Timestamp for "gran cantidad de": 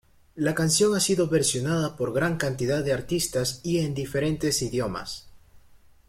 2.11-2.91